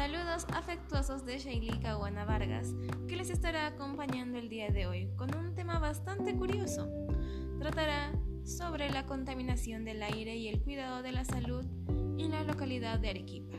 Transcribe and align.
Saludos 0.00 0.46
afectuosos 0.54 1.26
de 1.26 1.38
Shailika 1.38 1.92
Guana 1.92 2.24
Vargas, 2.24 2.74
que 3.06 3.16
les 3.16 3.28
estará 3.28 3.66
acompañando 3.66 4.38
el 4.38 4.48
día 4.48 4.70
de 4.70 4.86
hoy 4.86 5.10
con 5.14 5.34
un 5.36 5.54
tema 5.54 5.78
bastante 5.78 6.34
curioso. 6.34 6.88
Tratará 7.58 8.10
sobre 8.42 8.88
la 8.88 9.04
contaminación 9.04 9.84
del 9.84 10.02
aire 10.02 10.36
y 10.36 10.48
el 10.48 10.62
cuidado 10.62 11.02
de 11.02 11.12
la 11.12 11.26
salud 11.26 11.66
en 12.16 12.30
la 12.30 12.44
localidad 12.44 12.98
de 12.98 13.10
Arequipa. 13.10 13.58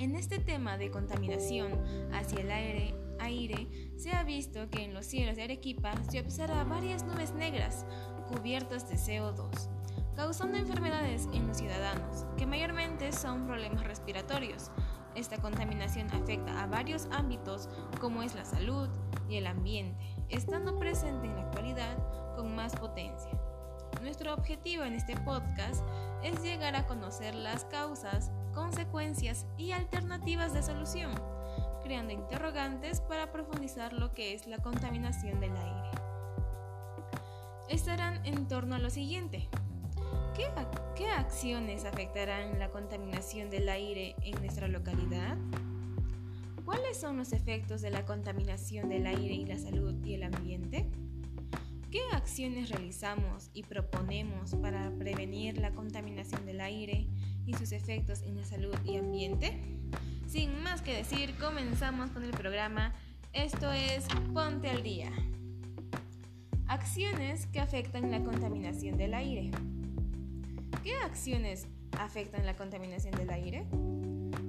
En 0.00 0.16
este 0.16 0.38
tema 0.38 0.78
de 0.78 0.90
contaminación 0.90 1.70
hacia 2.14 2.40
el 2.40 2.50
aire, 2.50 2.94
aire, 3.20 3.92
se 3.98 4.10
ha 4.12 4.22
visto 4.22 4.70
que 4.70 4.84
en 4.84 4.94
los 4.94 5.04
cielos 5.04 5.36
de 5.36 5.42
Arequipa 5.42 5.92
se 6.10 6.20
observa 6.20 6.64
varias 6.64 7.04
nubes 7.04 7.34
negras 7.34 7.84
cubiertas 8.26 8.88
de 8.88 8.94
CO2 8.96 9.68
causando 10.14 10.56
enfermedades 10.56 11.28
en 11.32 11.48
los 11.48 11.58
ciudadanos, 11.58 12.26
que 12.36 12.46
mayormente 12.46 13.12
son 13.12 13.46
problemas 13.46 13.84
respiratorios. 13.84 14.70
Esta 15.14 15.38
contaminación 15.38 16.10
afecta 16.10 16.62
a 16.62 16.66
varios 16.66 17.06
ámbitos 17.12 17.68
como 18.00 18.22
es 18.22 18.34
la 18.34 18.44
salud 18.44 18.88
y 19.28 19.36
el 19.36 19.46
ambiente, 19.46 19.96
estando 20.28 20.76
presente 20.76 21.26
en 21.26 21.36
la 21.36 21.42
actualidad 21.42 21.96
con 22.34 22.54
más 22.54 22.74
potencia. 22.74 23.30
Nuestro 24.02 24.34
objetivo 24.34 24.82
en 24.82 24.94
este 24.94 25.16
podcast 25.18 25.84
es 26.22 26.42
llegar 26.42 26.74
a 26.74 26.86
conocer 26.86 27.34
las 27.34 27.64
causas, 27.66 28.32
consecuencias 28.52 29.46
y 29.56 29.70
alternativas 29.70 30.52
de 30.52 30.62
solución, 30.62 31.12
creando 31.84 32.12
interrogantes 32.12 33.00
para 33.00 33.30
profundizar 33.30 33.92
lo 33.92 34.14
que 34.14 34.34
es 34.34 34.46
la 34.46 34.58
contaminación 34.58 35.38
del 35.38 35.56
aire. 35.56 35.90
Estarán 37.68 38.24
en 38.26 38.48
torno 38.48 38.74
a 38.74 38.78
lo 38.78 38.90
siguiente. 38.90 39.48
¿Qué, 40.34 41.06
acciones 41.10 41.84
afectarán 41.84 42.58
la 42.58 42.68
contaminación 42.70 43.50
del 43.50 43.68
aire 43.68 44.16
en 44.22 44.34
nuestra 44.40 44.66
localidad? 44.66 45.36
¿Cuáles 46.64 46.98
son 46.98 47.18
los 47.18 47.32
efectos 47.32 47.82
de 47.82 47.90
la 47.90 48.04
contaminación 48.04 48.88
del 48.88 49.06
aire 49.06 49.34
y 49.34 49.44
la 49.44 49.58
salud 49.58 49.94
y 50.04 50.14
el 50.14 50.24
ambiente? 50.24 50.90
¿Qué 51.92 52.00
acciones 52.12 52.70
realizamos 52.70 53.50
y 53.54 53.62
proponemos 53.62 54.56
para 54.56 54.90
prevenir 54.90 55.58
la 55.58 55.70
contaminación 55.70 56.44
del 56.46 56.60
aire 56.60 57.06
y 57.46 57.54
sus 57.54 57.70
efectos 57.70 58.22
en 58.22 58.36
la 58.36 58.44
salud 58.44 58.74
y 58.84 58.96
ambiente? 58.96 59.60
Sin 60.26 60.64
más 60.64 60.82
que 60.82 60.96
decir, 60.96 61.36
comenzamos 61.36 62.10
con 62.10 62.24
el 62.24 62.32
programa. 62.32 62.92
Esto 63.32 63.70
es 63.72 64.04
Ponte 64.32 64.68
al 64.68 64.82
Día. 64.82 65.12
Acciones 66.66 67.46
que 67.46 67.60
afectan 67.60 68.10
la 68.10 68.24
contaminación 68.24 68.96
del 68.96 69.14
aire. 69.14 69.52
¿Qué 70.84 70.94
acciones 70.96 71.66
afectan 71.98 72.44
la 72.44 72.56
contaminación 72.56 73.14
del 73.14 73.30
aire? 73.30 73.64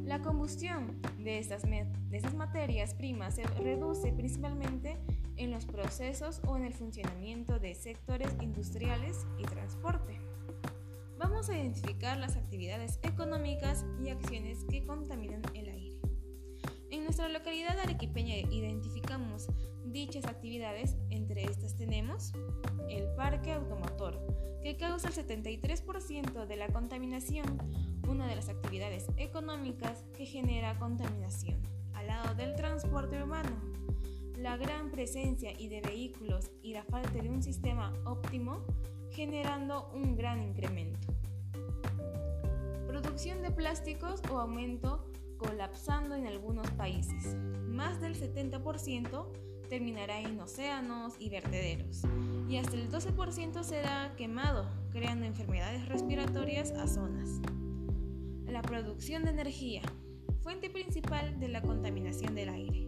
La 0.04 0.22
combustión 0.22 1.02
de 1.18 1.40
estas, 1.40 1.64
materias 2.36 2.94
primas 2.94 3.36
se 3.36 3.44
reduce 3.44 4.12
principalmente 4.12 4.98
en 5.38 5.52
los 5.52 5.66
procesos 5.66 6.42
o 6.46 6.58
en 6.58 6.66
el 6.66 6.74
funcionamiento 6.74 7.58
de 7.58 7.74
sectores 7.74 8.36
industriales 8.42 9.26
y 9.38 9.44
transporte. 9.44 10.20
Vamos 11.18 11.48
a 11.48 11.58
identificar 11.58 12.18
las 12.18 12.36
actividades 12.36 13.00
económicas 13.04 13.86
y 14.04 14.10
acciones 14.10 14.66
que 14.66 14.86
contaminan 14.86 15.42
el 15.54 15.70
aire. 15.70 15.75
Nuestra 17.06 17.30
localidad 17.30 17.78
arequipeña 17.78 18.36
identificamos 18.36 19.48
dichas 19.84 20.26
actividades, 20.26 20.98
entre 21.12 21.44
estas 21.44 21.76
tenemos 21.76 22.34
el 22.90 23.08
parque 23.16 23.52
automotor, 23.52 24.20
que 24.64 24.76
causa 24.76 25.10
el 25.10 25.14
73% 25.14 26.48
de 26.48 26.56
la 26.56 26.68
contaminación, 26.70 27.60
una 28.10 28.26
de 28.26 28.36
las 28.36 28.50
actividades 28.50 29.06
económicas 29.18 30.04
que 30.18 30.26
genera 30.26 30.80
contaminación, 30.80 31.62
al 31.94 32.08
lado 32.08 32.34
del 32.34 32.56
transporte 32.56 33.22
urbano. 33.22 33.56
La 34.40 34.58
gran 34.58 34.90
presencia 34.90 35.54
y 35.56 35.68
de 35.68 35.82
vehículos 35.82 36.50
y 36.64 36.74
la 36.74 36.86
falta 36.86 37.22
de 37.22 37.30
un 37.30 37.44
sistema 37.44 37.94
óptimo 38.06 38.66
generando 39.12 39.92
un 39.94 40.16
gran 40.16 40.42
incremento. 40.42 41.14
Producción 42.88 43.44
de 43.44 43.52
plásticos 43.52 44.24
o 44.32 44.40
aumento 44.40 45.06
colapsando 45.38 46.16
en 46.16 46.28
algunos 46.28 46.70
países. 46.72 47.36
Más 47.68 48.00
del 48.02 48.16
70% 48.16 49.28
terminará 49.70 50.22
en 50.22 50.40
océanos 50.40 51.16
y 51.20 51.30
vertederos, 51.30 52.04
y 52.48 52.58
hasta 52.58 52.76
el 52.76 52.90
12% 52.90 53.64
será 53.64 54.14
quemado, 54.16 54.70
creando 54.92 55.26
enfermedades 55.26 55.88
respiratorias 55.90 56.72
a 56.72 56.88
zonas. 56.88 57.42
La 58.48 58.62
producción 58.62 59.24
de 59.24 59.32
energía, 59.32 59.82
fuente 60.42 60.70
principal 60.70 61.40
de 61.40 61.48
la 61.48 61.62
contaminación 61.62 62.36
del 62.36 62.50
aire. 62.50 62.88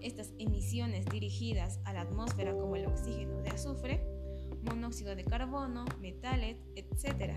Estas 0.00 0.32
emisiones 0.38 1.04
dirigidas 1.06 1.80
a 1.84 1.92
la 1.92 2.02
atmósfera 2.02 2.52
como 2.52 2.76
el 2.76 2.86
oxígeno 2.86 3.42
de 3.42 3.50
azufre, 3.50 4.04
monóxido 4.62 5.14
de 5.14 5.24
carbono, 5.24 5.84
metales, 6.00 6.56
etc., 6.74 7.34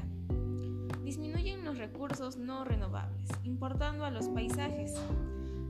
disminuyen 1.11 1.65
los 1.65 1.77
recursos 1.77 2.37
no 2.37 2.63
renovables, 2.63 3.27
importando 3.43 4.05
a 4.05 4.11
los 4.11 4.29
paisajes, 4.29 4.95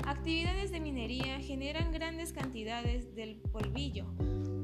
Actividades 0.06 0.72
de 0.72 0.80
minería 0.80 1.40
generan 1.40 1.92
grandes 1.92 2.32
cantidades 2.32 3.16
del 3.16 3.38
polvillo 3.52 4.06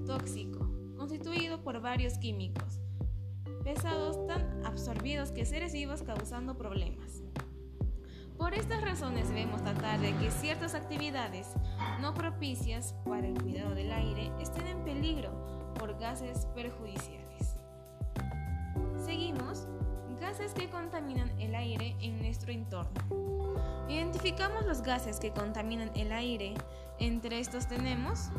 tóxico, 0.06 0.68
constituido 0.96 1.64
por 1.64 1.82
varios 1.82 2.18
químicos 2.20 2.80
pesados 3.64 4.26
tan 4.28 4.66
absorbidos 4.66 5.32
que 5.32 5.46
seres 5.46 5.74
vivos 5.74 6.04
causando 6.04 6.58
problemas. 6.58 7.24
Por 8.38 8.54
estas 8.54 8.82
razones 8.82 9.30
debemos 9.30 9.64
tratar 9.64 10.00
de 10.00 10.16
que 10.18 10.32
ciertas 10.32 10.76
actividades 10.76 11.48
no 12.02 12.14
propicias 12.14 12.94
para 13.04 13.28
el 13.28 13.42
cuidado 13.42 13.74
del 13.74 13.92
aire 13.92 14.32
estén 14.40 14.68
en 14.68 14.84
peligro 14.84 15.74
por 15.80 16.00
gases 16.00 16.46
perjudiciales. 16.56 17.27
Gases 20.38 20.54
que 20.54 20.70
contaminan 20.70 21.32
el 21.40 21.56
aire 21.56 21.96
en 22.00 22.22
nuestro 22.22 22.52
entorno. 22.52 23.02
Identificamos 23.90 24.68
los 24.68 24.84
gases 24.84 25.20
que 25.20 25.32
contaminan 25.32 25.90
el 25.96 26.12
aire. 26.12 26.54
Entre 27.00 27.40
estos 27.40 27.68
tenemos 27.68 28.30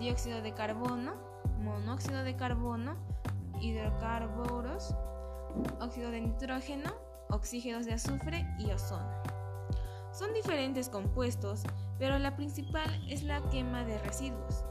dióxido 0.00 0.42
de 0.42 0.52
carbono, 0.52 1.14
monóxido 1.60 2.24
de 2.24 2.34
carbono, 2.34 2.96
hidrocarburos, 3.60 4.96
óxido 5.80 6.10
de 6.10 6.22
nitrógeno, 6.22 6.92
oxígenos 7.28 7.86
de 7.86 7.92
azufre 7.92 8.44
y 8.58 8.72
ozono. 8.72 9.22
Son 10.12 10.34
diferentes 10.34 10.88
compuestos, 10.88 11.62
pero 12.00 12.18
la 12.18 12.34
principal 12.34 12.90
es 13.08 13.22
la 13.22 13.48
quema 13.50 13.84
de 13.84 13.96
residuos. 13.98 14.64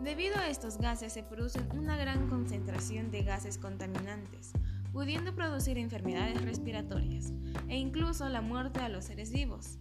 Debido 0.00 0.36
a 0.38 0.48
estos 0.48 0.78
gases 0.78 1.12
se 1.12 1.22
producen 1.22 1.68
una 1.76 1.98
gran 1.98 2.30
concentración 2.30 3.10
de 3.10 3.24
gases 3.24 3.58
contaminantes, 3.58 4.52
pudiendo 4.96 5.34
producir 5.34 5.76
enfermedades 5.76 6.40
respiratorias 6.40 7.30
e 7.68 7.76
incluso 7.76 8.26
la 8.30 8.40
muerte 8.40 8.80
a 8.80 8.88
los 8.88 9.04
seres 9.04 9.30
vivos. 9.30 9.78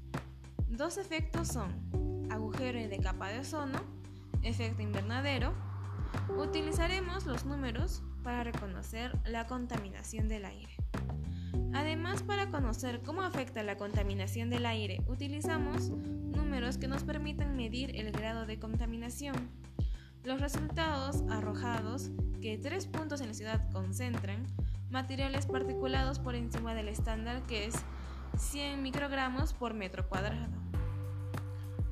Dos 0.68 0.98
efectos 0.98 1.48
son 1.48 2.28
agujero 2.30 2.78
de 2.90 3.00
capa 3.00 3.30
de 3.30 3.40
ozono, 3.40 3.80
efecto 4.44 4.81
invernadero. 4.81 5.53
Utilizaremos 6.38 7.26
los 7.28 7.46
números 7.46 8.03
para 8.24 8.44
reconocer 8.44 9.18
la 9.26 9.48
contaminación 9.48 10.28
del 10.28 10.44
aire. 10.44 10.76
Además, 11.74 12.22
para 12.22 12.52
conocer 12.52 13.02
cómo 13.02 13.22
afecta 13.22 13.64
la 13.64 13.78
contaminación 13.78 14.50
del 14.50 14.66
aire, 14.66 15.02
utilizamos 15.08 15.91
números 15.91 16.78
que 16.78 16.90
nos 16.90 17.06
permitan 17.06 17.56
medir 17.56 17.96
el 17.96 18.12
grado 18.12 18.46
de 18.46 18.59
contaminación. 18.59 19.50
Los 20.26 20.41
resultados 20.41 21.23
arrojados 21.29 22.12
que 22.41 22.58
tres 22.58 22.85
puntos 22.85 23.22
en 23.22 23.29
la 23.29 23.34
ciudad 23.34 23.72
concentran 23.72 24.46
materiales 24.90 25.46
particulados 25.46 26.20
por 26.20 26.35
encima 26.35 26.73
del 26.73 26.87
estándar 26.87 27.43
que 27.43 27.66
es 27.66 27.76
100 28.37 28.82
microgramos 28.82 29.53
por 29.53 29.73
metro 29.73 30.08
cuadrado. 30.08 30.53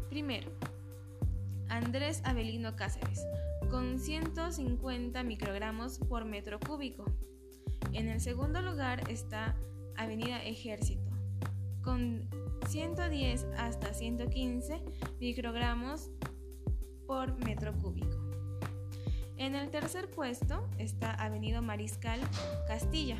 Primero, 0.10 0.52
Andrés 1.70 2.22
Avelino 2.24 2.76
Cáceres, 2.76 3.26
con 3.70 4.00
150 4.00 5.24
microgramos 5.24 5.98
por 5.98 6.26
metro 6.26 6.60
cúbico. 6.60 7.06
En 7.94 8.10
el 8.10 8.22
segundo 8.22 8.62
lugar 8.62 9.10
está 9.10 9.56
Avenida 9.96 10.44
Ejército, 10.44 11.10
con 11.82 12.30
110 12.68 13.46
hasta 13.58 13.94
115 13.94 14.84
microgramos 15.20 16.12
por 17.08 17.34
metro 17.44 17.74
cúbico. 17.74 18.23
En 19.38 19.56
el 19.56 19.70
tercer 19.72 20.10
puesto 20.10 20.68
está 20.78 21.12
Avenida 21.12 21.62
Mariscal 21.62 22.20
Castilla, 22.68 23.18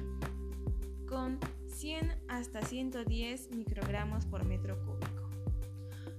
con 1.08 1.40
100 1.68 2.16
hasta 2.30 2.62
110 2.62 3.52
microgramos 3.52 4.26
por 4.26 4.46
metro 4.46 4.78
cúbico. 4.86 5.30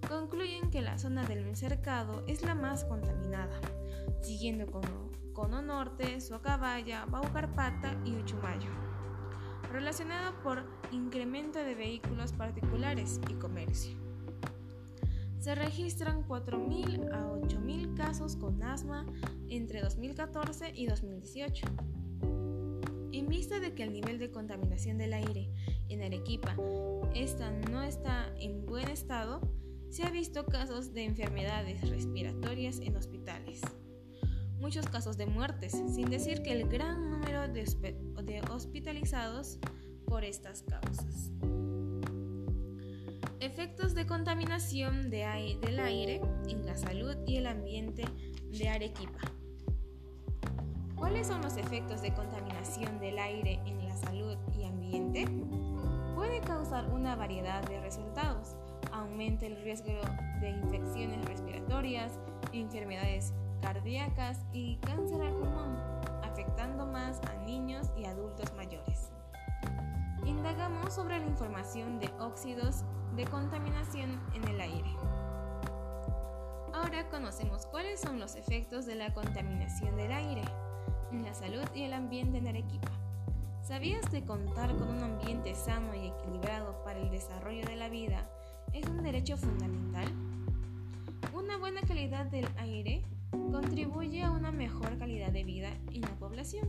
Concluyen 0.08 0.70
que 0.70 0.82
la 0.82 0.98
zona 0.98 1.24
del 1.24 1.56
cercado 1.56 2.24
es 2.26 2.42
la 2.42 2.54
más 2.54 2.84
contaminada, 2.84 3.58
siguiendo 4.20 4.66
con 4.66 4.82
Cono 5.32 5.62
Norte, 5.62 6.20
Socabaya, 6.20 7.04
Baucarpata 7.06 7.96
y 8.04 8.14
Uchumayo. 8.16 8.70
relacionado 9.72 10.40
por 10.42 10.62
incremento 10.92 11.58
de 11.58 11.74
vehículos 11.74 12.32
particulares 12.32 13.20
y 13.28 13.34
comercio. 13.34 13.96
Se 15.40 15.56
registran 15.56 16.26
4.000 16.28 17.12
a 17.12 17.26
8.000 17.26 17.96
casos 17.96 18.36
con 18.36 18.62
asma 18.62 19.04
entre 19.48 19.80
2014 19.80 20.72
y 20.74 20.86
2018. 20.86 21.66
En 23.12 23.28
vista 23.28 23.60
de 23.60 23.74
que 23.74 23.84
el 23.84 23.92
nivel 23.92 24.18
de 24.18 24.30
contaminación 24.30 24.98
del 24.98 25.12
aire 25.12 25.50
en 25.88 26.02
Arequipa 26.02 26.56
esta 27.14 27.50
no 27.70 27.82
está 27.82 28.34
en 28.40 28.66
buen 28.66 28.88
estado, 28.88 29.40
se 29.88 30.02
ha 30.02 30.10
visto 30.10 30.44
casos 30.46 30.92
de 30.92 31.04
enfermedades 31.04 31.88
respiratorias 31.88 32.80
en 32.80 32.96
hospitales. 32.96 33.60
Muchos 34.58 34.88
casos 34.88 35.16
de 35.16 35.26
muertes, 35.26 35.72
sin 35.72 36.10
decir 36.10 36.42
que 36.42 36.50
el 36.50 36.68
gran 36.68 37.08
número 37.10 37.46
de, 37.46 38.42
hospitalizados 38.50 39.60
por 40.06 40.24
estas 40.24 40.62
causas. 40.62 41.30
Efectos 43.38 43.94
de 43.94 44.06
contaminación 44.06 45.10
de 45.10 45.58
del 45.60 45.78
aire 45.78 46.20
en 46.48 46.66
la 46.66 46.76
salud 46.76 47.14
y 47.26 47.36
el 47.36 47.46
ambiente 47.46 48.04
de 48.58 48.68
Arequipa. 48.68 49.18
¿Cuáles 50.94 51.26
son 51.26 51.42
los 51.42 51.56
efectos 51.56 52.02
de 52.02 52.14
contaminación 52.14 53.00
del 53.00 53.18
aire 53.18 53.60
en 53.66 53.86
la 53.88 53.96
salud 53.96 54.36
y 54.56 54.64
ambiente? 54.64 55.26
Puede 56.14 56.40
causar 56.40 56.88
una 56.92 57.16
variedad 57.16 57.66
de 57.68 57.80
resultados. 57.80 58.54
Aumenta 58.92 59.46
el 59.46 59.60
riesgo 59.62 59.92
de 60.40 60.50
infecciones 60.50 61.24
respiratorias, 61.24 62.12
enfermedades 62.52 63.34
cardíacas 63.60 64.40
y 64.52 64.76
cáncer 64.76 65.20
al 65.20 65.32
pulmón, 65.32 65.76
afectando 66.22 66.86
más 66.86 67.20
a 67.28 67.34
niños 67.44 67.90
y 67.96 68.04
adultos 68.04 68.54
mayores. 68.54 69.10
Indagamos 70.24 70.94
sobre 70.94 71.18
la 71.18 71.26
información 71.26 71.98
de 71.98 72.08
óxidos 72.20 72.84
de 73.16 73.24
contaminación 73.24 74.20
en 74.32 74.44
el 74.48 74.60
aire. 74.60 74.90
Ahora 76.84 77.08
conocemos 77.08 77.64
cuáles 77.64 77.98
son 77.98 78.20
los 78.20 78.34
efectos 78.34 78.84
de 78.84 78.94
la 78.94 79.14
contaminación 79.14 79.96
del 79.96 80.12
aire 80.12 80.42
en 81.12 81.24
la 81.24 81.32
salud 81.32 81.64
y 81.74 81.84
el 81.84 81.94
ambiente 81.94 82.36
en 82.36 82.46
Arequipa. 82.46 82.90
¿Sabías 83.62 84.06
que 84.10 84.22
contar 84.22 84.68
con 84.76 84.88
un 84.88 85.02
ambiente 85.02 85.54
sano 85.54 85.94
y 85.94 86.08
equilibrado 86.08 86.84
para 86.84 87.00
el 87.00 87.10
desarrollo 87.10 87.64
de 87.64 87.76
la 87.76 87.88
vida 87.88 88.28
es 88.74 88.86
un 88.86 89.02
derecho 89.02 89.38
fundamental? 89.38 90.04
Una 91.32 91.56
buena 91.56 91.80
calidad 91.80 92.26
del 92.26 92.46
aire 92.58 93.02
contribuye 93.30 94.22
a 94.22 94.30
una 94.30 94.52
mejor 94.52 94.98
calidad 94.98 95.32
de 95.32 95.44
vida 95.44 95.70
en 95.90 96.02
la 96.02 96.14
población. 96.18 96.68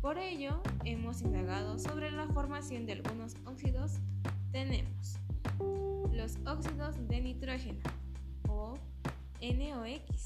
Por 0.00 0.18
ello, 0.18 0.60
hemos 0.84 1.22
indagado 1.22 1.78
sobre 1.78 2.10
la 2.10 2.26
formación 2.26 2.86
de 2.86 2.94
algunos 2.94 3.36
óxidos. 3.46 4.00
Tenemos 4.50 5.20
los 6.10 6.38
óxidos 6.44 6.96
de 7.06 7.20
nitrógeno 7.20 7.78
o 8.48 8.74
NOx 9.42 10.22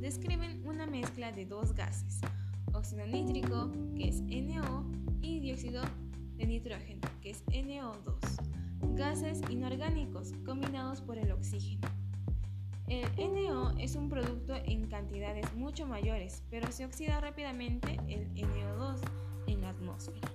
describen 0.00 0.66
una 0.66 0.86
mezcla 0.86 1.32
de 1.32 1.46
dos 1.46 1.74
gases, 1.74 2.20
óxido 2.72 3.06
nítrico, 3.06 3.72
que 3.96 4.08
es 4.08 4.20
NO, 4.22 4.90
y 5.22 5.40
dióxido 5.40 5.82
de 6.36 6.46
nitrógeno, 6.46 7.00
que 7.22 7.30
es 7.30 7.44
NO2, 7.46 8.94
gases 8.94 9.40
inorgánicos 9.48 10.32
combinados 10.44 11.00
por 11.00 11.18
el 11.18 11.32
oxígeno. 11.32 11.88
El 12.86 13.08
NO 13.16 13.70
es 13.78 13.96
un 13.96 14.10
producto 14.10 14.54
en 14.54 14.86
cantidades 14.86 15.52
mucho 15.54 15.86
mayores, 15.86 16.42
pero 16.50 16.70
se 16.70 16.84
oxida 16.84 17.20
rápidamente 17.20 17.98
el 18.08 18.32
NO2 18.34 19.00
en 19.46 19.62
la 19.62 19.70
atmósfera. 19.70 20.30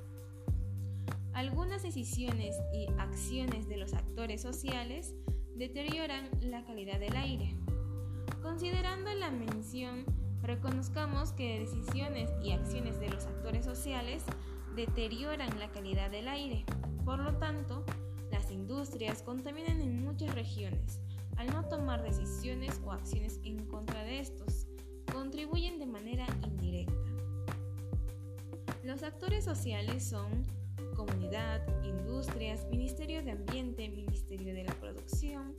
Algunas 1.34 1.84
decisiones 1.84 2.56
y 2.74 2.88
acciones 2.98 3.70
de 3.70 3.78
los 3.78 3.94
actores 3.94 4.42
sociales 4.42 5.14
deterioran 5.60 6.30
la 6.42 6.64
calidad 6.64 7.00
del 7.00 7.16
aire, 7.16 7.56
Considerando 8.42 9.14
la 9.14 9.32
mención, 9.32 10.06
reconozcamos 10.42 11.34
que 11.34 11.60
decisiones 11.60 12.32
y 12.42 12.54
acciones 12.54 13.00
de 13.00 13.10
los 13.10 13.26
actores 13.26 13.66
sociales 13.66 14.24
deterioran 14.76 15.60
la 15.60 15.70
calidad 15.70 16.10
del 16.10 16.30
aire. 16.30 16.64
Por 17.04 17.20
lo 17.20 17.38
tanto, 17.38 17.84
las 18.32 18.50
industrias 18.50 19.24
contaminan 19.24 19.82
en 19.82 20.04
muchas 20.04 20.34
regiones. 20.34 21.02
Al 21.36 21.48
no 21.48 21.66
tomar 21.68 22.02
decisiones 22.02 22.80
o 22.86 22.94
acciones 22.94 23.42
en 23.44 23.66
contra 23.66 24.04
de 24.04 24.20
estos, 24.20 24.68
contribuyen 25.12 25.78
de 25.78 25.86
manera 25.86 26.26
indirecta. 26.44 26.94
Los 28.84 29.04
actores 29.04 29.44
sociales 29.44 30.08
son 30.08 30.46
comunidad, 30.96 31.62
industrias, 31.84 32.68
Ministerio 32.70 33.24
de 33.24 33.32
Ambiente, 33.32 33.88
Ministerio 33.90 34.54
de 34.54 34.64
la 34.64 34.74
Producción, 34.76 35.56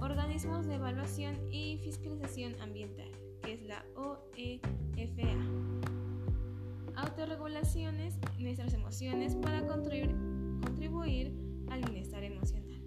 organismos 0.00 0.66
de 0.66 0.74
evaluación 0.74 1.36
y 1.50 1.78
fiscalización 1.78 2.60
ambiental, 2.60 3.10
que 3.42 3.54
es 3.54 3.62
la 3.62 3.84
OEFA. 3.96 5.32
Autorregulaciones 6.96 8.18
nuestras 8.38 8.74
emociones 8.74 9.34
para 9.36 9.66
contribuir, 9.66 11.32
al 11.70 11.80
bienestar 11.80 12.22
emocional. 12.22 12.82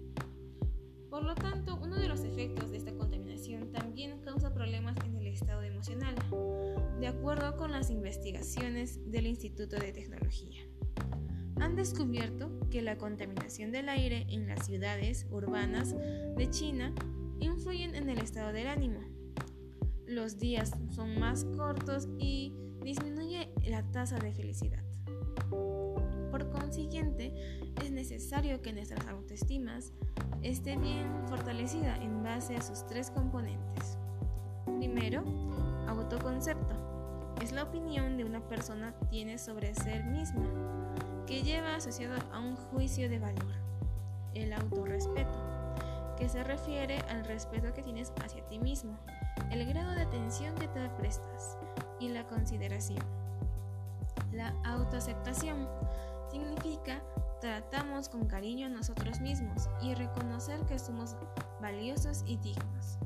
Por 1.10 1.24
lo 1.24 1.34
tanto, 1.34 1.76
uno 1.82 1.96
de 1.96 2.08
los 2.08 2.20
efectos 2.20 2.70
de 2.70 2.76
esta 2.76 2.92
contaminación 2.94 3.72
también 3.72 4.20
causa 4.20 4.54
problemas 4.54 4.96
en 5.04 5.16
el 5.16 5.26
estado 5.26 5.62
emocional, 5.62 6.14
de 7.00 7.06
acuerdo 7.08 7.56
con 7.56 7.72
las 7.72 7.90
investigaciones 7.90 9.10
del 9.10 9.26
Instituto 9.26 9.76
de 9.76 9.92
Tecnología 9.92 10.62
han 11.60 11.76
descubierto 11.76 12.50
que 12.70 12.82
la 12.82 12.98
contaminación 12.98 13.72
del 13.72 13.88
aire 13.88 14.26
en 14.28 14.46
las 14.46 14.66
ciudades 14.66 15.26
urbanas 15.30 15.94
de 16.36 16.50
China 16.50 16.94
influyen 17.40 17.94
en 17.94 18.08
el 18.08 18.18
estado 18.18 18.52
del 18.52 18.68
ánimo. 18.68 19.00
Los 20.06 20.38
días 20.38 20.72
son 20.90 21.18
más 21.18 21.44
cortos 21.56 22.08
y 22.18 22.52
disminuye 22.82 23.52
la 23.66 23.82
tasa 23.90 24.18
de 24.18 24.32
felicidad. 24.32 24.82
Por 26.30 26.50
consiguiente, 26.50 27.32
es 27.82 27.90
necesario 27.90 28.62
que 28.62 28.72
nuestras 28.72 29.06
autoestimas 29.06 29.92
esté 30.42 30.76
bien 30.76 31.06
fortalecida 31.26 31.96
en 31.96 32.22
base 32.22 32.56
a 32.56 32.62
sus 32.62 32.86
tres 32.86 33.10
componentes. 33.10 33.98
Primero, 34.78 35.24
autoconcepto. 35.88 36.76
Es 37.42 37.52
la 37.52 37.64
opinión 37.64 38.16
de 38.16 38.24
una 38.24 38.46
persona 38.48 38.94
tiene 39.10 39.38
sobre 39.38 39.74
ser 39.74 40.04
misma 40.04 40.44
que 41.28 41.42
lleva 41.42 41.74
asociado 41.74 42.16
a 42.32 42.38
un 42.38 42.56
juicio 42.56 43.10
de 43.10 43.18
valor, 43.18 43.52
el 44.32 44.50
autorrespeto, 44.54 45.38
que 46.16 46.26
se 46.26 46.42
refiere 46.42 47.00
al 47.10 47.22
respeto 47.26 47.74
que 47.74 47.82
tienes 47.82 48.14
hacia 48.24 48.46
ti 48.46 48.58
mismo, 48.58 48.98
el 49.50 49.66
grado 49.66 49.94
de 49.94 50.00
atención 50.00 50.54
que 50.54 50.68
te 50.68 50.88
prestas 50.88 51.58
y 52.00 52.08
la 52.08 52.26
consideración. 52.26 53.04
La 54.32 54.54
autoaceptación 54.64 55.68
significa 56.30 57.02
tratamos 57.42 58.08
con 58.08 58.26
cariño 58.26 58.66
a 58.66 58.70
nosotros 58.70 59.20
mismos 59.20 59.68
y 59.82 59.94
reconocer 59.94 60.60
que 60.60 60.78
somos 60.78 61.14
valiosos 61.60 62.22
y 62.26 62.38
dignos. 62.38 62.98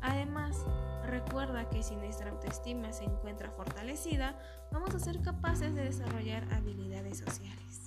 Además, 0.00 0.64
recuerda 1.06 1.68
que 1.68 1.82
si 1.82 1.96
nuestra 1.96 2.30
autoestima 2.30 2.92
se 2.92 3.04
encuentra 3.04 3.50
fortalecida, 3.50 4.38
vamos 4.70 4.94
a 4.94 4.98
ser 4.98 5.20
capaces 5.20 5.74
de 5.74 5.84
desarrollar 5.84 6.46
habilidades 6.52 7.18
sociales, 7.18 7.82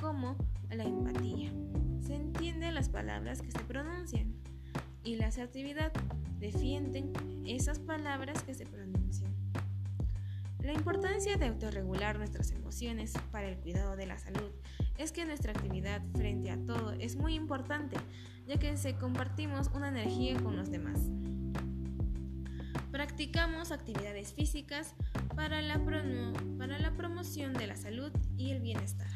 como 0.00 0.36
la 0.70 0.84
empatía. 0.84 1.52
Se 2.00 2.14
entienden 2.14 2.74
las 2.74 2.88
palabras 2.88 3.42
que 3.42 3.50
se 3.50 3.60
pronuncian 3.60 4.34
y 5.04 5.16
la 5.16 5.28
asertividad 5.28 5.92
defienden 6.38 7.12
esas 7.46 7.78
palabras 7.78 8.42
que 8.42 8.54
se 8.54 8.66
pronuncian. 8.66 9.32
La 10.60 10.72
importancia 10.72 11.36
de 11.36 11.46
autorregular 11.46 12.18
nuestras 12.18 12.50
emociones 12.50 13.12
para 13.30 13.48
el 13.48 13.56
cuidado 13.56 13.94
de 13.94 14.06
la 14.06 14.18
salud 14.18 14.50
es 14.98 15.12
que 15.12 15.24
nuestra 15.24 15.52
actividad 15.52 16.02
frente 16.16 16.50
a 16.50 16.56
todo 16.56 16.90
es 16.92 17.14
muy 17.14 17.34
importante, 17.34 17.96
ya 18.48 18.58
que 18.58 18.76
se 18.76 18.96
compartimos 18.96 19.70
una 19.74 19.88
energía 19.88 20.36
con 20.40 20.56
los 20.56 20.70
demás. 20.70 20.98
Practicamos 22.96 23.72
actividades 23.72 24.32
físicas 24.32 24.94
para 25.34 25.60
la, 25.60 25.84
para 26.56 26.78
la 26.78 26.96
promoción 26.96 27.52
de 27.52 27.66
la 27.66 27.76
salud 27.76 28.10
y 28.38 28.52
el 28.52 28.60
bienestar. 28.60 29.10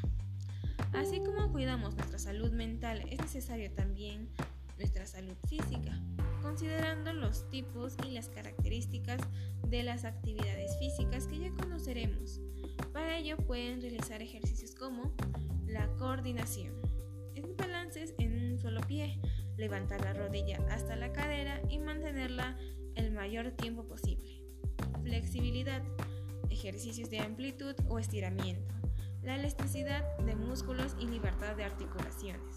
Así 0.93 1.21
como 1.21 1.51
cuidamos 1.51 1.95
nuestra 1.95 2.19
salud 2.19 2.53
mental, 2.53 3.03
es 3.09 3.19
necesario 3.19 3.73
también 3.73 4.29
nuestra 4.77 5.07
salud 5.07 5.35
física, 5.49 5.99
considerando 6.43 7.15
los 7.15 7.49
tipos 7.49 7.97
y 8.07 8.11
las 8.11 8.29
características 8.29 9.23
de 9.67 9.83
las 9.83 10.05
actividades 10.05 10.79
físicas 10.79 11.27
que 11.27 11.39
ya 11.39 11.51
conoceremos. 11.53 12.39
Para 12.93 13.17
ello 13.17 13.39
pueden 13.39 13.81
realizar 13.81 14.21
ejercicios 14.21 14.75
como 14.75 15.15
la 15.67 15.87
coordinación, 15.97 16.75
es 17.35 17.57
balances 17.57 18.13
en 18.19 18.53
un 18.53 18.59
solo 18.59 18.83
pie, 18.83 19.19
levantar 19.57 20.03
la 20.03 20.13
rodilla 20.13 20.59
hasta 20.69 20.97
la 20.97 21.15
cadera 21.15 21.63
y 21.71 21.79
mantenerla 21.79 22.59
el 22.95 23.13
mayor 23.13 23.51
tiempo 23.53 23.85
posible. 23.85 24.43
Flexibilidad, 25.03 25.83
ejercicios 26.51 27.11
de 27.11 27.21
amplitud 27.21 27.75
o 27.89 27.99
estiramiento, 27.99 28.75
la 29.23 29.37
elasticidad 29.37 30.17
de 30.19 30.37
músculos 30.37 30.97
y 30.99 31.07
libertad 31.07 31.57
de 31.57 31.65
articulaciones. 31.65 32.57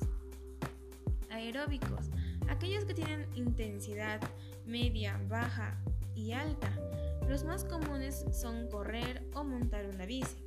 Aeróbicos, 1.30 2.10
aquellos 2.48 2.86
que 2.86 2.94
tienen 2.94 3.28
intensidad 3.36 4.22
media, 4.66 5.20
baja 5.28 5.82
y 6.16 6.32
alta. 6.32 6.72
Los 7.28 7.44
más 7.44 7.64
comunes 7.66 8.26
son 8.32 8.70
correr 8.70 9.28
o 9.34 9.44
montar 9.44 9.88
una 9.88 10.06
bici. 10.06 10.38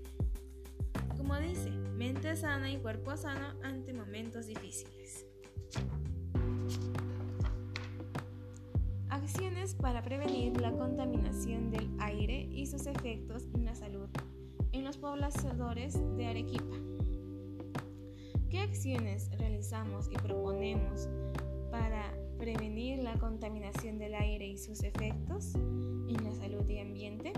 Como 1.16 1.38
dice, 1.38 1.70
mente 1.70 2.36
sana 2.36 2.70
y 2.70 2.78
cuerpo 2.78 3.16
sano 3.16 3.54
ante 3.62 3.92
momentos 3.92 4.46
difíciles. 4.46 5.25
Acciones 9.66 9.82
para 9.82 10.02
prevenir 10.02 10.60
la 10.60 10.70
contaminación 10.70 11.72
del 11.72 11.90
aire 11.98 12.48
y 12.52 12.66
sus 12.66 12.86
efectos 12.86 13.48
en 13.52 13.64
la 13.64 13.74
salud 13.74 14.08
en 14.70 14.84
los 14.84 14.96
pobladores 14.96 15.98
de 16.16 16.26
Arequipa. 16.26 16.76
¿Qué 18.48 18.60
acciones 18.60 19.28
realizamos 19.36 20.08
y 20.08 20.14
proponemos 20.18 21.08
para 21.72 22.14
prevenir 22.38 23.02
la 23.02 23.18
contaminación 23.18 23.98
del 23.98 24.14
aire 24.14 24.46
y 24.46 24.56
sus 24.56 24.84
efectos 24.84 25.56
en 25.56 26.22
la 26.22 26.32
salud 26.32 26.68
y 26.68 26.78
ambiente? 26.78 27.32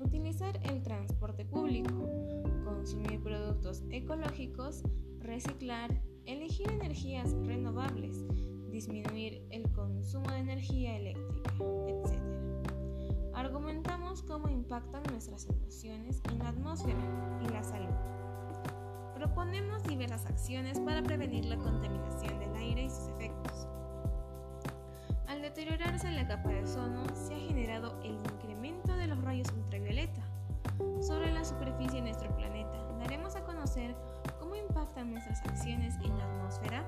Utilizar 0.00 0.58
el 0.62 0.82
transporte 0.82 1.44
público, 1.44 2.08
consumir 2.64 3.22
productos 3.22 3.82
ecológicos, 3.90 4.82
reciclar, 5.18 5.90
elegir 6.24 6.70
energías 6.70 7.32
renovables, 7.44 8.24
disminuir 8.70 9.42
el 9.50 9.70
consumo 9.72 10.30
de 10.30 10.38
energía 10.38 10.96
eléctrica, 10.96 11.25
etc. 11.86 12.20
Argumentamos 13.34 14.22
cómo 14.22 14.48
impactan 14.48 15.02
nuestras 15.10 15.46
emociones 15.46 16.20
en 16.30 16.38
la 16.38 16.48
atmósfera 16.48 16.98
y 17.44 17.48
la 17.48 17.62
salud. 17.62 17.94
Proponemos 19.14 19.82
diversas 19.84 20.26
acciones 20.26 20.78
para 20.80 21.02
prevenir 21.02 21.44
la 21.46 21.56
contaminación 21.56 22.38
del 22.38 22.54
aire 22.56 22.84
y 22.84 22.90
sus 22.90 23.08
efectos. 23.08 23.66
Al 25.26 25.42
deteriorarse 25.42 26.10
la 26.12 26.26
capa 26.26 26.50
de 26.50 26.62
ozono, 26.62 27.04
se 27.14 27.34
ha 27.34 27.38
generado 27.38 28.00
el 28.02 28.14
incremento 28.14 28.96
de 28.96 29.06
los 29.06 29.20
rayos 29.22 29.48
ultravioleta 29.52 30.22
sobre 31.00 31.32
la 31.32 31.44
superficie 31.44 32.00
de 32.00 32.02
nuestro 32.02 32.34
planeta. 32.36 32.78
Daremos 32.98 33.36
a 33.36 33.44
conocer 33.44 33.94
cómo 34.38 34.54
impactan 34.54 35.10
nuestras 35.10 35.40
acciones 35.46 35.94
en 36.02 36.16
la 36.16 36.24
atmósfera 36.24 36.84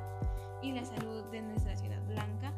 y 0.63 0.73
la 0.73 0.85
salud 0.85 1.25
de 1.31 1.43
nuestra 1.43 1.77
ciudad 1.77 2.03
blanca. 2.07 2.53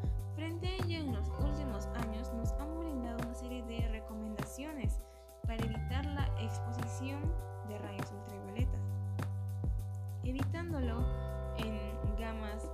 Exposición 6.51 7.21
de 7.69 7.79
rayos 7.79 8.11
ultravioletas, 8.13 8.81
evitándolo 10.25 11.05
en 11.59 11.79
gamas 12.19 12.67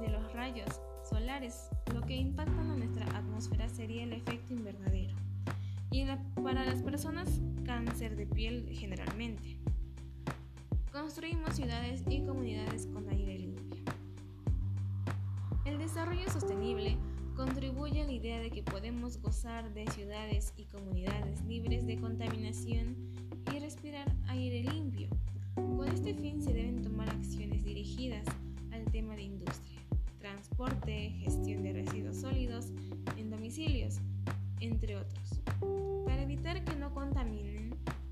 de 0.00 0.08
los 0.08 0.32
rayos 0.32 0.80
solares. 1.08 1.68
Lo 1.92 2.02
que 2.02 2.16
impactan 2.16 2.70
a 2.70 2.76
nuestra 2.76 3.06
atmósfera 3.16 3.68
sería 3.68 4.04
el 4.04 4.12
efecto 4.12 4.52
invernadero 4.52 5.14
y 5.90 6.06
para 6.42 6.64
las 6.64 6.82
personas 6.82 7.40
cáncer 7.64 8.16
de 8.16 8.26
piel 8.26 8.68
generalmente. 8.72 9.58
Construimos 10.92 11.54
ciudades 11.54 12.02
y 12.08 12.24
comunidades 12.24 12.86
con 12.86 13.08
aire 13.08 13.38
limpio. 13.38 13.82
El 15.64 15.78
desarrollo 15.78 16.30
sostenible 16.30 16.96
contribuye 17.38 18.02
a 18.02 18.04
la 18.04 18.10
idea 18.10 18.40
de 18.40 18.50
que 18.50 18.64
podemos 18.64 19.22
gozar 19.22 19.72
de 19.72 19.86
ciudades 19.92 20.52
y 20.56 20.64
comunidades 20.64 21.40
libres 21.44 21.86
de 21.86 21.96
contaminación 21.96 22.96
y 23.54 23.60
respirar 23.60 24.12
aire 24.26 24.64
limpio. 24.64 25.08
Con 25.54 25.86
este 25.86 26.14
fin 26.14 26.42
se 26.42 26.52
deben 26.52 26.82
tomar 26.82 27.08
acciones 27.08 27.64
dirigidas 27.64 28.26
al 28.72 28.84
tema 28.86 29.14
de 29.14 29.22
industria, 29.22 29.78
transporte, 30.18 31.10
gestión 31.20 31.62
de 31.62 31.74
residuos 31.74 32.16
sólidos 32.16 32.72
en 33.16 33.30
domicilios, 33.30 34.00
entre 34.58 34.96
otros. 34.96 35.40
Para 36.06 36.24
evitar 36.24 36.64
que 36.64 36.74
no 36.74 36.92
contaminen, 36.92 37.70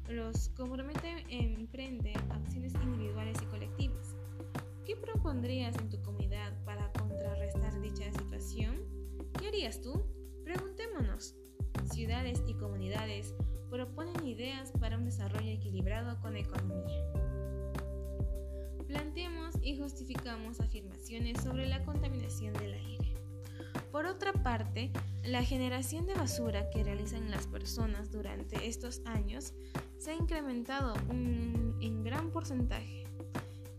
los 0.08 0.50
compromete 0.50 1.24
emprende 1.30 2.12
acciones 2.30 2.74
individuales 2.74 3.38
y 3.42 3.46
colectivas. 3.46 4.14
¿Qué 4.84 4.94
propondrías 4.94 5.76
en 5.78 5.90
tu 5.90 6.00
comunidad 6.02 6.52
para 6.64 6.92
contrarrestar 6.92 7.80
dicha 7.80 8.04
situación? 8.12 8.95
¿Qué 9.38 9.48
harías 9.48 9.80
tú? 9.80 10.04
Preguntémonos. 10.44 11.34
Ciudades 11.92 12.42
y 12.46 12.54
comunidades 12.54 13.34
proponen 13.70 14.26
ideas 14.26 14.72
para 14.80 14.96
un 14.96 15.04
desarrollo 15.04 15.50
equilibrado 15.50 16.20
con 16.20 16.36
economía. 16.36 17.04
Planteamos 18.86 19.54
y 19.62 19.76
justificamos 19.76 20.60
afirmaciones 20.60 21.42
sobre 21.42 21.66
la 21.66 21.84
contaminación 21.84 22.54
del 22.54 22.74
aire. 22.74 23.14
Por 23.90 24.06
otra 24.06 24.32
parte, 24.32 24.90
la 25.24 25.42
generación 25.42 26.06
de 26.06 26.14
basura 26.14 26.70
que 26.70 26.84
realizan 26.84 27.30
las 27.30 27.46
personas 27.46 28.12
durante 28.12 28.66
estos 28.66 29.02
años 29.06 29.54
se 29.98 30.12
ha 30.12 30.14
incrementado 30.14 30.94
en 31.10 32.04
gran 32.04 32.30
porcentaje. 32.30 33.04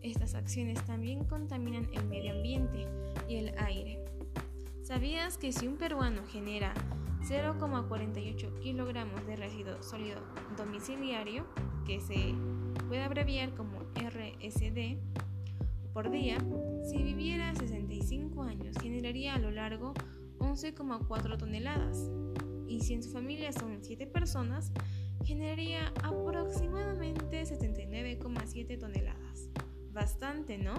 Estas 0.02 0.36
acciones 0.36 0.84
también 0.86 1.24
contaminan 1.26 1.90
el 1.94 2.06
medio 2.06 2.32
ambiente 2.32 2.88
y 3.28 3.36
el 3.36 3.54
aire. 3.58 4.07
¿Sabías 4.88 5.38
que 5.38 5.52
si 5.52 5.68
un 5.68 5.76
peruano 5.76 6.22
genera 6.28 6.74
0,48 7.28 8.62
kilogramos 8.62 9.28
de 9.28 9.36
residuo 9.36 9.84
sólido 9.84 10.22
domiciliario, 10.56 11.46
que 11.86 12.00
se 12.00 12.34
puede 12.88 13.04
abreviar 13.04 13.54
como 13.54 13.82
RSD, 13.96 14.98
por 15.92 16.10
día, 16.10 16.38
si 16.90 17.04
viviera 17.04 17.54
65 17.54 18.44
años 18.44 18.78
generaría 18.82 19.36
a 19.36 19.40
lo 19.40 19.52
largo 19.52 19.94
11,4 20.38 21.38
toneladas 21.38 22.10
y 22.66 22.80
si 22.80 22.94
en 22.94 23.04
su 23.04 23.12
familia 23.12 23.52
son 23.52 23.80
7 23.84 24.08
personas, 24.08 24.72
generaría 25.26 25.92
aproximadamente 26.02 27.44
79,7 27.44 28.80
toneladas. 28.80 29.50
Bastante, 29.92 30.58
¿no? 30.58 30.76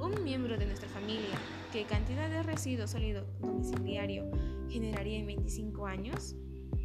Un 0.00 0.24
miembro 0.24 0.58
de 0.58 0.66
nuestra 0.66 0.88
familia, 0.88 1.38
¿qué 1.72 1.84
cantidad 1.84 2.28
de 2.28 2.42
residuo 2.42 2.86
sólido 2.86 3.26
domiciliario 3.40 4.30
generaría 4.68 5.18
en 5.18 5.26
25 5.26 5.86
años? 5.86 6.36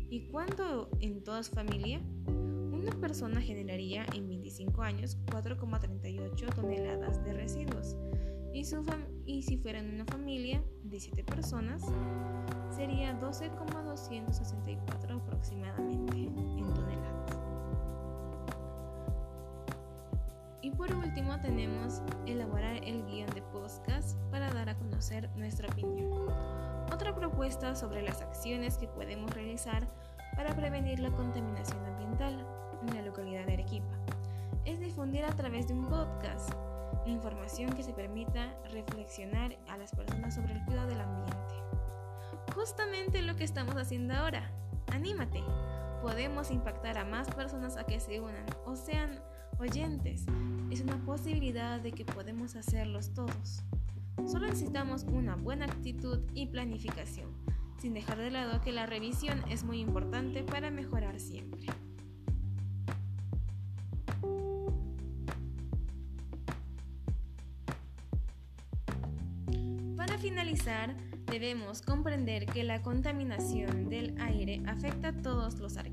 ¿Y 0.09 0.27
cuánto 0.27 0.89
en 0.99 1.23
toda 1.23 1.43
su 1.43 1.53
familia? 1.53 2.01
Una 2.27 2.91
persona 2.99 3.41
generaría 3.41 4.05
en 4.13 4.27
25 4.27 4.81
años 4.81 5.17
4,38 5.27 6.55
toneladas 6.55 7.23
de 7.23 7.33
residuos 7.33 7.95
y, 8.53 8.63
y 9.25 9.43
si 9.43 9.57
fueran 9.57 9.93
una 9.93 10.05
familia 10.05 10.63
de 10.83 10.99
7 10.99 11.23
personas 11.23 11.83
sería 12.75 13.13
12,264 13.13 15.15
aproximadamente 15.15 16.18
tenemos 21.41 22.01
elaborar 22.25 22.75
el 22.83 23.05
guion 23.05 23.29
de 23.31 23.41
podcast 23.41 24.17
para 24.31 24.51
dar 24.53 24.69
a 24.69 24.75
conocer 24.75 25.29
nuestra 25.35 25.67
opinión. 25.69 26.27
Otra 26.93 27.15
propuesta 27.15 27.75
sobre 27.75 28.01
las 28.01 28.21
acciones 28.21 28.77
que 28.77 28.87
podemos 28.87 29.31
realizar 29.31 29.87
para 30.35 30.55
prevenir 30.55 30.99
la 30.99 31.11
contaminación 31.11 31.85
ambiental 31.85 32.45
en 32.81 32.95
la 32.95 33.01
localidad 33.01 33.45
de 33.45 33.53
Arequipa 33.53 33.93
es 34.65 34.79
difundir 34.79 35.23
a 35.23 35.35
través 35.35 35.67
de 35.67 35.73
un 35.73 35.87
podcast 35.87 36.51
información 37.05 37.73
que 37.73 37.83
se 37.83 37.93
permita 37.93 38.53
reflexionar 38.71 39.57
a 39.69 39.77
las 39.77 39.91
personas 39.91 40.35
sobre 40.35 40.53
el 40.53 40.65
cuidado 40.65 40.89
del 40.89 41.01
ambiente. 41.01 41.55
Justamente 42.53 43.21
lo 43.21 43.35
que 43.35 43.43
estamos 43.43 43.75
haciendo 43.75 44.13
ahora. 44.13 44.51
Anímate. 44.91 45.43
Podemos 46.01 46.51
impactar 46.51 46.97
a 46.97 47.05
más 47.05 47.27
personas 47.29 47.77
a 47.77 47.85
que 47.85 47.99
se 47.99 48.19
unan 48.19 48.45
o 48.65 48.75
sean 48.75 49.21
oyentes. 49.59 50.25
Es 50.71 50.81
una 50.81 50.97
posibilidad 51.05 51.79
de 51.79 51.91
que 51.91 52.05
podemos 52.05 52.55
hacerlos 52.55 53.13
todos. 53.13 53.63
Solo 54.27 54.47
necesitamos 54.47 55.03
una 55.03 55.35
buena 55.35 55.65
actitud 55.65 56.19
y 56.33 56.47
planificación, 56.47 57.29
sin 57.79 57.93
dejar 57.93 58.17
de 58.17 58.31
lado 58.31 58.61
que 58.61 58.71
la 58.71 58.85
revisión 58.85 59.43
es 59.49 59.63
muy 59.63 59.79
importante 59.79 60.43
para 60.43 60.71
mejorar 60.71 61.19
siempre. 61.19 61.67
finalizar, 70.19 70.95
debemos 71.27 71.81
comprender 71.81 72.45
que 72.45 72.63
la 72.63 72.81
contaminación 72.81 73.89
del 73.89 74.19
aire 74.19 74.61
afecta 74.67 75.09
a 75.09 75.13
todos 75.13 75.59
los 75.59 75.77
arequipeños. 75.77 75.88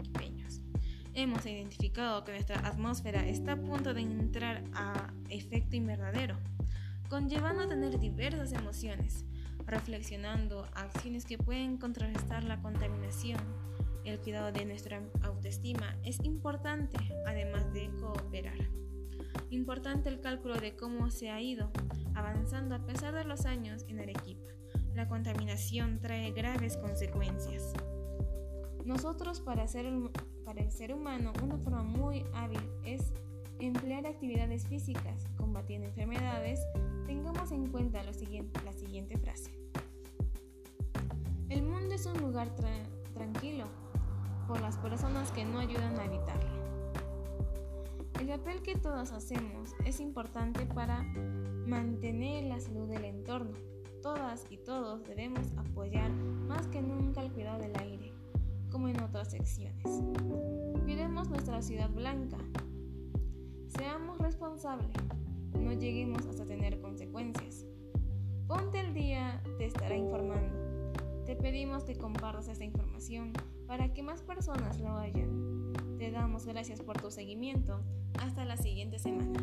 Hemos 1.19 1.47
identificado 1.47 2.25
que 2.25 2.33
nuestra 2.33 2.59
atmósfera 2.59 3.27
está 3.27 3.53
a 3.53 3.57
punto 3.57 3.95
de 3.95 4.03
entrar 4.03 4.63
a 4.75 5.15
efecto 5.31 5.75
invernadero, 5.75 6.37
conllevando 7.09 7.63
a 7.63 7.69
tener 7.69 7.99
diversas 7.99 8.53
emociones, 8.53 9.25
reflexionando 9.65 10.67
acciones 10.75 11.25
que 11.25 11.39
pueden 11.39 11.79
contrarrestar 11.79 12.45
la 12.45 12.61
contaminación. 12.61 13.41
El 14.05 14.21
cuidado 14.21 14.53
de 14.53 14.67
nuestra 14.67 15.01
autoestima 15.23 15.97
es 16.05 16.23
importante, 16.23 16.99
además 17.27 17.73
de 17.73 17.91
cooperar. 17.99 18.69
Importante 19.49 20.11
el 20.11 20.21
cálculo 20.21 20.57
de 20.57 20.77
cómo 20.77 21.11
se 21.11 21.31
ha 21.31 21.41
ido 21.41 21.73
avanzando 22.15 22.75
a 22.75 22.85
pesar 22.85 23.15
de 23.15 23.25
los 23.25 23.47
años 23.47 23.87
en 23.89 24.01
Arequipa. 24.01 24.53
La 24.95 25.09
contaminación 25.09 25.99
trae 25.99 26.33
graves 26.33 26.77
consecuencias. 26.77 27.73
Nosotros 28.85 29.41
para, 29.41 29.63
hacer, 29.63 29.87
para 30.47 30.63
el 30.63 30.71
ser 30.71 30.95
humano 30.95 31.33
una 31.43 31.59
forma 31.59 31.83
muy 31.83 32.25
hábil 32.33 32.61
es 32.85 33.03
emplear 33.59 34.07
actividades 34.07 34.65
físicas, 34.69 35.27
combatiendo 35.37 35.89
enfermedades. 35.89 36.61
Tengamos 37.05 37.51
en 37.51 37.67
cuenta 37.67 38.05
lo 38.05 38.15
siguiente, 38.15 38.61
la 38.65 38.73
siguiente 38.73 39.19
frase. 39.19 39.51
El 41.49 41.65
mundo 41.65 41.97
es 41.97 42.07
un 42.07 42.21
lugar 42.21 42.49
tranquilo 43.13 43.65
por 44.47 44.61
las 44.61 44.77
personas 44.79 45.33
que 45.33 45.45
no 45.45 45.59
ayudan 45.59 45.99
a 45.99 46.05
evitarlo. 46.05 46.51
El 48.21 48.29
papel 48.29 48.63
que 48.63 48.77
todos 48.77 49.11
hacemos 49.11 49.75
es 49.85 49.99
importante 49.99 50.65
para 50.65 51.03
mantener 51.67 52.45
la 52.45 52.61
salud 52.61 52.89
del 52.89 53.05
entorno. 53.05 53.59
Todas 54.01 54.47
y 54.51 54.59
todos 54.59 55.03
debemos 55.03 55.49
apoyar 55.57 56.11
más 56.13 56.69
que 56.69 56.83
nunca 56.83 57.23
el 57.23 57.33
cuidado 57.33 57.59
del 57.59 57.77
aire, 57.81 58.06
como 58.77 58.89
en 58.89 59.01
otras 59.01 59.31
secciones. 59.31 59.87
Cuidemos 60.85 61.31
nuestra 61.31 61.63
ciudad 61.63 61.89
blanca. 61.89 62.37
Seamos 63.69 64.19
responsables. 64.19 64.91
No 65.59 65.73
lleguemos 65.73 66.27
hasta 66.27 66.45
tener 66.45 66.79
consecuencias. 66.83 67.65
Ponte 68.47 68.81
el 68.81 68.93
día, 68.93 69.43
te 69.57 69.65
estará 69.65 69.97
informando. 69.97 70.93
Te 71.25 71.37
pedimos 71.37 71.85
que 71.85 71.97
compartas 71.97 72.49
esta 72.49 72.65
información 72.65 73.33
para 73.67 73.95
que 73.95 74.03
más 74.03 74.21
personas 74.21 74.79
lo 74.79 74.95
hayan. 74.99 75.73
Te 75.97 76.11
damos 76.11 76.45
gracias 76.45 76.83
por 76.83 77.01
tu 77.01 77.11
seguimiento. 77.11 77.81
Hasta 78.21 78.45
la 78.45 78.59
siguiente 78.59 78.99
semana. 78.99 79.41